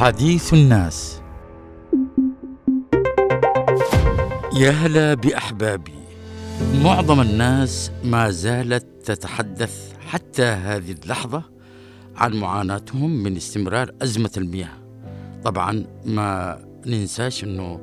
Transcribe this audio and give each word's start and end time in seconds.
حديث 0.00 0.54
الناس. 0.54 1.22
يا 4.56 4.70
هلا 4.70 5.14
بأحبابي. 5.14 5.94
معظم 6.84 7.20
الناس 7.20 7.90
ما 8.04 8.30
زالت 8.30 8.86
تتحدث 9.04 9.92
حتى 10.00 10.42
هذه 10.42 10.92
اللحظة 10.92 11.42
عن 12.16 12.32
معاناتهم 12.32 13.22
من 13.22 13.36
استمرار 13.36 13.90
أزمة 14.02 14.30
المياه. 14.36 14.78
طبعا 15.44 15.84
ما 16.04 16.58
ننساش 16.86 17.44
إنه 17.44 17.80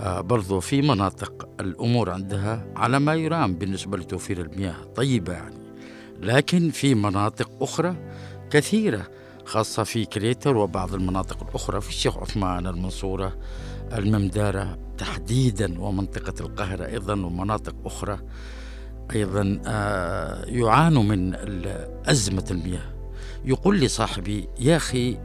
آه، 0.00 0.20
برضو 0.20 0.60
في 0.60 0.82
مناطق 0.82 1.48
الأمور 1.60 2.10
عندها 2.10 2.66
على 2.76 3.00
ما 3.00 3.14
يرام 3.14 3.54
بالنسبة 3.54 3.96
لتوفير 3.96 4.40
المياه 4.40 4.84
طيبة 4.96 5.32
يعني. 5.32 5.58
لكن 6.20 6.70
في 6.70 6.94
مناطق 6.94 7.50
أخرى 7.60 7.96
كثيرة 8.50 9.06
خاصة 9.48 9.82
في 9.84 10.04
كريتر 10.04 10.56
وبعض 10.56 10.94
المناطق 10.94 11.48
الأخرى 11.48 11.80
في 11.80 11.88
الشيخ 11.88 12.18
عثمان 12.18 12.66
المنصورة 12.66 13.36
الممدارة 13.92 14.78
تحديدا 14.98 15.80
ومنطقة 15.80 16.34
القاهرة 16.40 16.86
أيضا 16.86 17.12
ومناطق 17.12 17.74
أخرى. 17.84 18.18
أيضا 19.14 19.60
آه، 19.66 20.44
يعانوا 20.44 21.02
من 21.02 21.34
أزمة 22.06 22.44
المياه. 22.50 22.94
يقول 23.44 23.80
لي 23.80 23.88
صاحبي 23.88 24.48
يا 24.60 24.76
أخي 24.76 25.18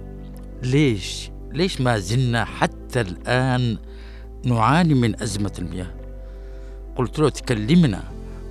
ليش؟ 0.64 1.32
ليش 1.52 1.82
ما 1.82 1.98
زلنا 1.98 2.46
حتى 2.46 3.02
الآن 3.02 3.78
نعاني 4.46 4.94
من 4.94 5.22
أزمة 5.22 5.54
المياه؟ 5.60 5.96
قلت 6.96 7.20
له 7.20 7.30
تكلمنا 7.30 8.04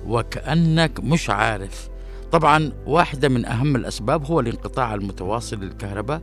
وكأنك 0.07 0.99
مش 0.99 1.29
عارف. 1.29 1.89
طبعا 2.33 2.71
واحدة 2.85 3.29
من 3.29 3.45
أهم 3.45 3.75
الأسباب 3.75 4.25
هو 4.25 4.39
الانقطاع 4.39 4.93
المتواصل 4.93 5.59
للكهرباء 5.59 6.21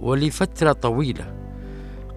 ولفترة 0.00 0.72
طويلة. 0.72 1.34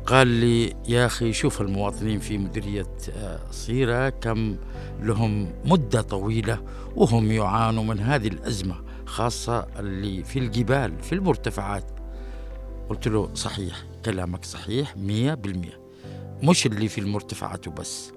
قال 0.05 0.27
لي 0.27 0.73
يا 0.87 1.05
أخي 1.05 1.33
شوف 1.33 1.61
المواطنين 1.61 2.19
في 2.19 2.37
مديرية 2.37 2.87
آه، 3.17 3.39
صيرة 3.51 4.09
كم 4.09 4.57
لهم 5.01 5.53
مدة 5.65 6.01
طويلة 6.01 6.61
وهم 6.95 7.31
يعانوا 7.31 7.83
من 7.83 7.99
هذه 7.99 8.27
الأزمة 8.27 8.75
خاصة 9.05 9.67
اللي 9.79 10.23
في 10.23 10.39
الجبال 10.39 10.99
في 11.03 11.15
المرتفعات. 11.15 11.91
قلت 12.89 13.07
له 13.07 13.29
صحيح 13.33 13.83
كلامك 14.05 14.45
صحيح 14.45 14.97
مية 14.97 15.33
بالمية 15.33 15.79
مش 16.43 16.65
اللي 16.65 16.87
في 16.87 17.01
المرتفعات 17.01 17.67
وبس. 17.67 18.14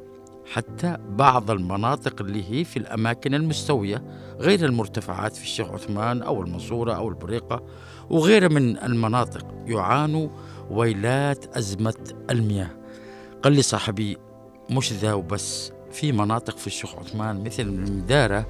حتى 0.52 0.96
بعض 1.08 1.50
المناطق 1.50 2.20
اللي 2.20 2.50
هي 2.50 2.64
في 2.64 2.76
الأماكن 2.76 3.34
المستوية 3.34 4.02
غير 4.40 4.64
المرتفعات 4.64 5.36
في 5.36 5.42
الشيخ 5.42 5.68
عثمان 5.68 6.22
أو 6.22 6.42
المنصورة 6.42 6.92
أو 6.92 7.08
البريقة 7.08 7.62
وغيرها 8.10 8.48
من 8.48 8.78
المناطق 8.78 9.46
يعانوا 9.66 10.28
ويلات 10.70 11.56
أزمة 11.56 11.94
المياه. 12.30 12.70
قال 13.42 13.52
لي 13.52 13.62
صاحبي 13.62 14.16
مش 14.70 14.92
ذا 14.92 15.12
وبس 15.12 15.72
في 15.92 16.12
مناطق 16.12 16.56
في 16.56 16.66
الشيخ 16.66 16.94
عثمان 16.94 17.44
مثل 17.44 17.62
المدارة 17.62 18.46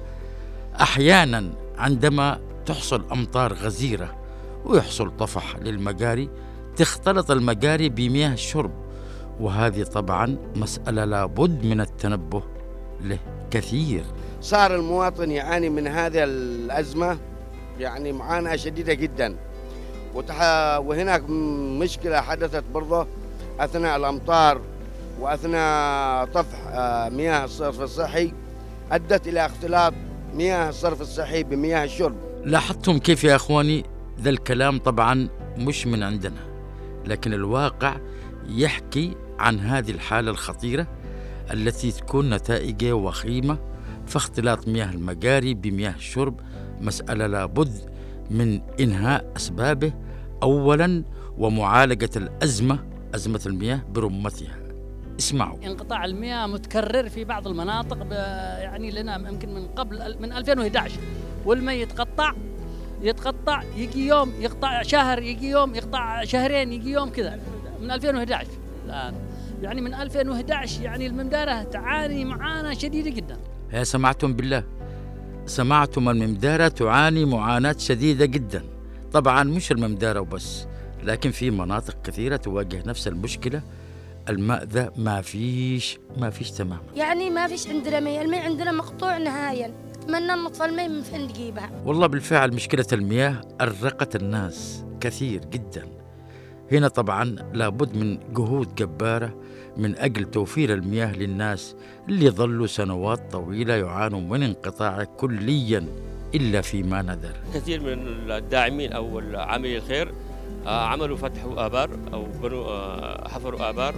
أحيانا 0.81 1.49
عندما 1.77 2.39
تحصل 2.65 3.05
أمطار 3.11 3.53
غزيرة 3.53 4.15
ويحصل 4.65 5.17
طفح 5.17 5.57
للمجاري 5.57 6.29
تختلط 6.75 7.31
المجاري 7.31 7.89
بمياه 7.89 8.33
الشرب 8.33 8.71
وهذه 9.39 9.83
طبعا 9.83 10.37
مسألة 10.55 11.05
لابد 11.05 11.65
من 11.65 11.81
التنبه 11.81 12.43
له 13.01 13.19
كثير. 13.51 14.03
صار 14.41 14.75
المواطن 14.75 15.31
يعاني 15.31 15.69
من 15.69 15.87
هذه 15.87 16.23
الأزمة 16.23 17.17
يعني 17.79 18.11
معاناة 18.11 18.55
شديدة 18.55 18.93
جدا. 18.93 19.35
وتح... 20.15 20.41
وهناك 20.79 21.29
مشكلة 21.79 22.21
حدثت 22.21 22.63
برضه 22.73 23.07
أثناء 23.59 23.97
الأمطار 23.97 24.61
وأثناء 25.19 26.25
طفح 26.25 26.57
آه، 26.67 27.09
مياه 27.09 27.45
الصرف 27.45 27.81
الصحي 27.81 28.33
أدت 28.91 29.27
إلى 29.27 29.45
اختلاط 29.45 29.93
مياه 30.35 30.69
الصرف 30.69 31.01
الصحي 31.01 31.43
بمياه 31.43 31.83
الشرب. 31.83 32.15
لاحظتم 32.45 32.97
كيف 32.97 33.23
يا 33.23 33.35
أخواني؟ 33.35 33.83
ذا 34.21 34.29
الكلام 34.29 34.79
طبعا 34.79 35.29
مش 35.57 35.87
من 35.87 36.03
عندنا 36.03 36.41
لكن 37.05 37.33
الواقع 37.33 37.95
يحكي 38.49 39.15
عن 39.39 39.59
هذه 39.59 39.91
الحالة 39.91 40.31
الخطيرة 40.31 40.87
التي 41.53 41.91
تكون 41.91 42.33
نتائجها 42.33 42.93
وخيمة 42.93 43.57
فاختلاط 44.07 44.67
مياه 44.67 44.91
المجاري 44.91 45.53
بمياه 45.53 45.95
الشرب 45.95 46.39
مسألة 46.81 47.27
لابد 47.27 47.71
من 48.31 48.61
إنهاء 48.79 49.33
أسبابه 49.37 49.93
أولا 50.43 51.03
ومعالجة 51.37 52.09
الأزمة 52.15 52.79
أزمة 53.15 53.41
المياه 53.45 53.81
برمتها. 53.93 54.59
اسمعوا. 55.19 55.57
انقطاع 55.65 56.05
المياه 56.05 56.47
متكرر 56.47 57.09
في 57.09 57.23
بعض 57.23 57.47
المناطق 57.47 57.97
يعني 58.59 58.91
لنا 58.91 59.29
يمكن 59.29 59.53
من 59.53 59.67
قبل 59.67 60.15
من 60.19 60.33
2011 60.33 60.99
والمي 61.45 61.73
يتقطع 61.73 62.33
يتقطع 63.01 63.63
يجي 63.75 64.07
يوم 64.07 64.33
يقطع 64.39 64.81
شهر 64.81 65.21
يجي 65.21 65.49
يوم 65.49 65.75
يقطع 65.75 66.23
شهرين 66.23 66.73
يجي 66.73 66.91
يوم 66.91 67.09
كذا. 67.09 67.39
من 67.81 67.91
2011 67.91 68.47
الآن. 68.85 69.28
يعني 69.61 69.81
من 69.81 69.93
2011 69.93 70.81
يعني 70.81 71.07
الممدارة 71.07 71.63
تعاني 71.63 72.25
معاناة 72.25 72.73
شديدة 72.73 73.09
جدا. 73.09 73.37
يا 73.73 73.83
سمعتم 73.83 74.33
بالله؟ 74.33 74.63
سمعتم 75.45 76.09
الممدارة 76.09 76.67
تعاني 76.67 77.25
معاناة 77.25 77.75
شديدة 77.77 78.25
جدا. 78.25 78.63
طبعا 79.13 79.43
مش 79.43 79.71
الممدارة 79.71 80.19
وبس 80.19 80.65
لكن 81.03 81.31
في 81.31 81.51
مناطق 81.51 82.01
كثيرة 82.01 82.35
تواجه 82.35 82.83
نفس 82.85 83.07
المشكلة. 83.07 83.61
الماء 84.29 84.63
ذا 84.63 84.91
ما 84.97 85.21
فيش 85.21 85.99
ما 86.17 86.29
فيش 86.29 86.51
تماما. 86.51 86.81
يعني 86.95 87.29
ما 87.29 87.47
فيش 87.47 87.67
عندنا 87.67 87.99
مي 87.99 88.21
المي 88.21 88.37
عندنا 88.37 88.71
مقطوع 88.71 89.17
نهائيا. 89.17 89.73
أتمنى 89.95 90.31
نطفى 90.45 90.65
المي 90.65 90.87
من 90.87 91.01
فين 91.01 91.21
نجيبها. 91.21 91.71
والله 91.85 92.07
بالفعل 92.07 92.53
مشكلة 92.53 92.85
المياه 92.93 93.41
أرقت 93.61 94.15
الناس 94.15 94.83
كثير 95.01 95.45
جدا. 95.45 95.98
هنا 96.71 96.87
طبعا 96.87 97.35
لابد 97.53 97.95
من 97.95 98.17
جهود 98.33 98.75
جبارة 98.75 99.35
من 99.77 99.97
أجل 99.97 100.25
توفير 100.31 100.73
المياه 100.73 101.15
للناس 101.15 101.75
اللي 102.09 102.29
ظلوا 102.29 102.67
سنوات 102.67 103.31
طويلة 103.31 103.73
يعانوا 103.73 104.21
من 104.21 104.43
انقطاعه 104.43 105.03
كليا 105.03 105.85
إلا 106.35 106.61
فيما 106.61 107.01
ندر 107.01 107.31
كثير 107.53 107.79
من 107.81 108.31
الداعمين 108.31 108.93
أو 108.93 109.21
عاملي 109.33 109.77
الخير 109.77 110.11
آه، 110.67 110.85
عملوا 110.85 111.17
فتحوا 111.17 111.65
آبار 111.65 111.89
أو 112.13 112.25
بنوا 112.43 112.65
آه، 112.65 113.27
حفروا 113.27 113.69
آبار 113.69 113.95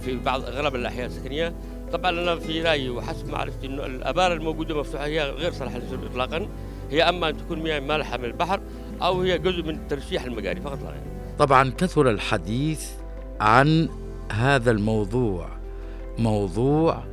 في 0.00 0.16
بعض 0.16 0.44
أغلب 0.44 0.74
الأحياء 0.74 1.06
السكنية 1.06 1.54
طبعا 1.92 2.10
أنا 2.10 2.36
في 2.36 2.62
رأيي 2.62 2.90
وحسب 2.90 3.28
معرفتي 3.28 3.66
أنه 3.66 3.86
الآبار 3.86 4.32
الموجودة 4.32 4.80
مفتوحة 4.80 5.04
هي 5.04 5.30
غير 5.30 5.52
صالحة 5.52 5.78
للشرب 5.78 6.04
إطلاقا. 6.04 6.48
هي 6.90 7.02
أما 7.02 7.28
أن 7.28 7.36
تكون 7.36 7.62
مياه 7.62 7.80
مالحة 7.80 8.16
من 8.16 8.24
البحر 8.24 8.60
أو 9.02 9.20
هي 9.20 9.38
جزء 9.38 9.62
من 9.62 9.88
ترشيح 9.88 10.24
المجاري 10.24 10.60
فقط 10.60 10.78
لا 10.82 10.90
غير. 10.90 11.11
طبعا 11.42 11.70
كثر 11.70 12.10
الحديث 12.10 12.90
عن 13.40 13.88
هذا 14.32 14.70
الموضوع 14.70 15.48
موضوع 16.18 17.04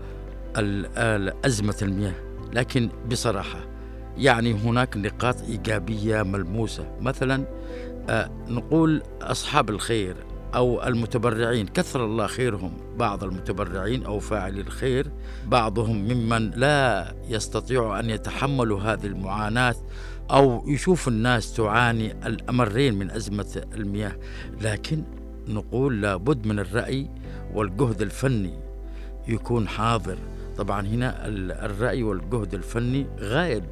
أزمة 1.45 1.75
المياه. 1.81 2.13
لكن 2.53 2.89
بصراحة 3.11 3.59
يعني 4.17 4.53
هناك 4.53 4.97
نقاط 4.97 5.41
إيجابية 5.41 6.23
ملموسة. 6.23 6.97
مثلا 7.01 7.45
آه، 8.09 8.29
نقول 8.47 9.01
أصحاب 9.21 9.69
الخير. 9.69 10.15
أو 10.55 10.87
المتبرعين. 10.87 11.67
كثر 11.67 12.05
الله 12.05 12.27
خيرهم 12.27 12.71
بعض 12.97 13.23
المتبرعين 13.23 14.03
أو 14.05 14.19
فاعلي 14.19 14.61
الخير. 14.61 15.11
بعضهم 15.47 15.97
ممن 15.97 16.51
لا 16.51 17.13
يستطيع 17.27 17.99
أن 17.99 18.09
يتحملوا 18.09 18.79
هذه 18.79 19.05
المعاناة 19.05 19.75
أو 20.31 20.63
يشوف 20.67 21.07
الناس 21.07 21.53
تعاني 21.53 22.27
الأمرين 22.27 22.99
من 22.99 23.11
أزمة 23.11 23.63
المياه. 23.75 24.15
لكن 24.61 25.03
نقول 25.47 26.01
لابد 26.01 26.47
من 26.47 26.59
الرأي 26.59 27.09
والجهد 27.53 28.01
الفني 28.01 28.59
يكون 29.27 29.67
حاضر. 29.67 30.17
طبعا 30.57 30.87
هنا 30.87 31.27
الرأي 31.65 32.03
والجهد 32.03 32.53
الفني 32.53 33.07
غائب 33.19 33.63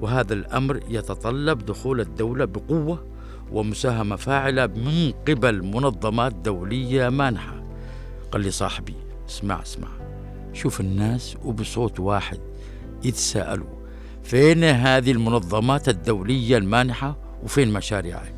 وهذا 0.00 0.34
الأمر 0.34 0.80
يتطلب 0.88 1.66
دخول 1.66 2.00
الدولة 2.00 2.44
بقوة 2.44 3.04
ومساهمة 3.52 4.16
فاعلة 4.16 4.66
من 4.66 5.12
قبل 5.28 5.62
منظمات 5.64 6.34
دولية 6.34 7.08
مانحة. 7.08 7.62
قال 8.32 8.42
لي 8.42 8.50
صاحبي 8.50 8.94
اسمع 9.28 9.62
اسمع. 9.62 9.88
شوف 10.52 10.80
الناس 10.80 11.36
وبصوت 11.44 12.00
واحد 12.00 12.38
يتساءلوا 13.04 13.80
فين 14.22 14.64
هذه 14.64 15.12
المنظمات 15.12 15.88
الدولية 15.88 16.56
المانحة 16.56 17.16
وفين 17.42 17.72
مشاريعها؟ 17.72 18.32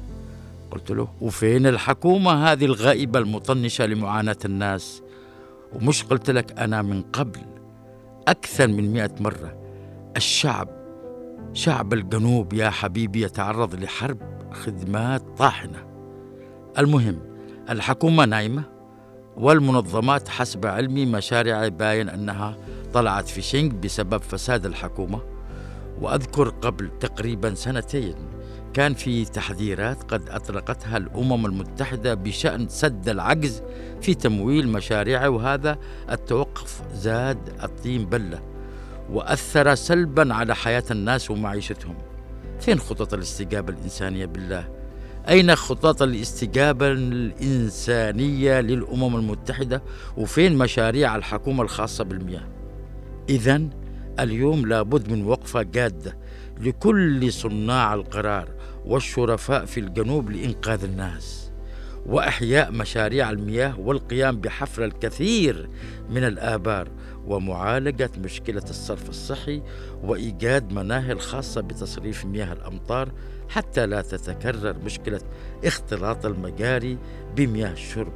قلت 0.71 0.91
له 0.91 1.09
وفين 1.21 1.67
الحكومة 1.67 2.53
هذه 2.53 2.65
الغائبة 2.65 3.19
المطنشة 3.19 3.87
لمعاناة 3.87 4.37
الناس؟ 4.45 5.03
ومش 5.73 6.05
قلت 6.05 6.31
لك 6.31 6.59
أنا 6.59 6.83
من 6.83 7.03
قبل 7.03 7.41
أكثر 8.29 8.69
من 8.69 8.93
مئة 8.93 9.15
مرة 9.21 9.57
الشعب 10.17 10.69
شعب 11.53 11.93
الجنوب 11.93 12.53
يا 12.53 12.71
حبيبي 12.71 13.23
يتعرض 13.23 13.75
لحرب 13.75 14.19
خدمات 14.53 15.23
طاحنة. 15.39 15.87
المهم 16.79 17.19
الحكومة 17.71 18.25
نايمة 18.25 18.63
والمنظمات 19.37 20.29
حسب 20.29 20.67
علمي 20.67 21.07
مشاريع 21.07 21.69
باين 21.69 22.09
أنها 22.09 22.57
طلعت 22.95 23.29
في 23.29 23.43
شنك 23.43 23.75
بسبب 23.75 24.23
فساد 24.23 24.67
الحكومة. 24.67 25.21
وأذكر 26.01 26.49
قبل 26.49 26.91
تقريبا 27.01 27.55
سنتين 27.55 28.15
كان 28.75 28.95
في 28.95 29.25
تحذيرات 29.25 30.03
قد 30.03 30.29
أطلقتها 30.29 30.97
الأمم 30.97 31.47
المتحدة 31.47 32.15
بشأن 32.15 32.69
سد 32.69 33.09
العجز 33.09 33.63
في 34.01 34.15
تمويل 34.15 34.69
مشاريعه 34.69 35.29
وهذا 35.29 35.79
التوقف 36.11 36.83
زاد 36.95 37.39
الطين 37.63 38.07
بلة 38.07 38.43
وأثر 39.11 39.75
سلبا 39.75 40.35
على 40.35 40.55
حياة 40.55 40.85
الناس 40.91 41.31
ومعيشتهم. 41.31 41.95
فين 42.61 42.79
خطط 42.79 43.15
الاستجابة 43.15 43.73
الإنسانية 43.73 44.27
بالله؟ 44.27 44.69
أين 45.29 45.57
خطط 45.57 46.03
الاستجابة 46.03 46.93
الإنسانية 46.93 48.61
للأمم 48.61 49.17
المتحدة 49.17 49.83
وفين 50.17 50.59
مشاريع 50.59 51.17
الحكومة 51.17 51.63
الخاصة 51.63 52.05
بالمياه 52.05 52.49
إذا 53.29 53.63
اليوم 54.21 54.67
لابد 54.67 55.13
من 55.13 55.27
وقفة 55.27 55.63
جادة 55.63 56.17
لكل 56.61 57.33
صناع 57.33 57.95
القرار 57.95 58.49
والشرفاء 58.85 59.65
في 59.65 59.81
الجنوب 59.81 60.31
لإنقاذ 60.31 60.85
الناس 60.85 61.51
وإحياء 62.07 62.73
مشاريع 62.73 63.31
المياه 63.31 63.81
والقيام 63.81 64.41
بحفر 64.41 64.85
الكثير 64.85 65.69
من 66.11 66.25
الآبار 66.25 66.89
ومعالجة 67.27 68.11
مشكلة 68.25 68.63
الصرف 68.71 69.09
الصحي 69.09 69.63
وإيجاد 70.03 70.73
مناهل 70.73 71.21
خاصة 71.21 71.61
بتصريف 71.61 72.25
مياه 72.25 72.53
الأمطار 72.53 73.13
حتى 73.49 73.87
لا 73.87 74.03
تتكرر 74.03 74.77
مشكلة 74.85 75.21
اختلاط 75.65 76.27
المجاري 76.27 76.99
بمياه 77.37 77.73
الشرب 77.73 78.13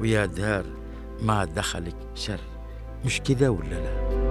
ويا 0.00 0.26
دار 0.26 0.64
ما 1.22 1.44
دخلك 1.44 1.96
شر 2.14 2.40
مش 3.04 3.20
كده 3.20 3.50
ولا 3.50 3.68
لا؟ 3.74 4.29